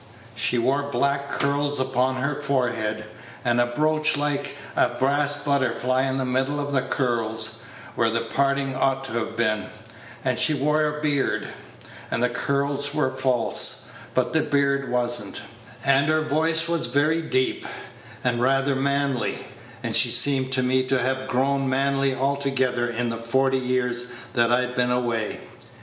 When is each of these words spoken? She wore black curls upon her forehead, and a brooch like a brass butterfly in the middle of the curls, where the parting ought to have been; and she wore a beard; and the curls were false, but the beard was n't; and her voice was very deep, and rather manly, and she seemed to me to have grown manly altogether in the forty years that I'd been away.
She 0.33 0.57
wore 0.57 0.81
black 0.89 1.29
curls 1.29 1.79
upon 1.79 2.15
her 2.23 2.41
forehead, 2.41 3.05
and 3.45 3.61
a 3.61 3.67
brooch 3.67 4.17
like 4.17 4.57
a 4.75 4.89
brass 4.95 5.43
butterfly 5.43 6.01
in 6.05 6.17
the 6.17 6.25
middle 6.25 6.59
of 6.59 6.71
the 6.71 6.81
curls, 6.81 7.59
where 7.93 8.09
the 8.09 8.21
parting 8.21 8.75
ought 8.75 9.03
to 9.03 9.11
have 9.11 9.37
been; 9.37 9.67
and 10.25 10.39
she 10.39 10.55
wore 10.55 10.87
a 10.87 10.99
beard; 11.03 11.49
and 12.09 12.23
the 12.23 12.29
curls 12.31 12.95
were 12.95 13.11
false, 13.11 13.91
but 14.15 14.33
the 14.33 14.41
beard 14.41 14.89
was 14.91 15.23
n't; 15.23 15.41
and 15.85 16.07
her 16.07 16.21
voice 16.21 16.67
was 16.67 16.87
very 16.87 17.21
deep, 17.21 17.67
and 18.23 18.41
rather 18.41 18.73
manly, 18.73 19.45
and 19.83 19.95
she 19.95 20.09
seemed 20.09 20.51
to 20.53 20.63
me 20.63 20.81
to 20.83 20.97
have 20.99 21.27
grown 21.27 21.69
manly 21.69 22.15
altogether 22.15 22.87
in 22.87 23.09
the 23.11 23.17
forty 23.17 23.59
years 23.59 24.11
that 24.33 24.51
I'd 24.51 24.73
been 24.75 24.89
away. 24.89 25.41